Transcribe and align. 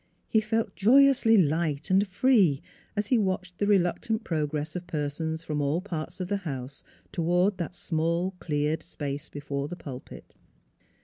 He 0.27 0.41
felt 0.41 0.75
joyously 0.75 1.37
light 1.37 1.91
and 1.91 2.07
free, 2.07 2.63
as 2.95 3.05
he 3.05 3.19
watched 3.19 3.59
the 3.59 3.67
reluctant 3.67 4.23
progress 4.23 4.75
of 4.75 4.87
persons 4.87 5.43
from 5.43 5.61
all 5.61 5.79
parts 5.79 6.19
of 6.19 6.27
the 6.27 6.37
house 6.37 6.83
toward 7.11 7.59
that 7.59 7.75
small 7.75 8.31
cleared 8.39 8.81
space 8.81 9.29
before 9.29 9.67
the 9.67 9.75
pulpit. 9.75 10.33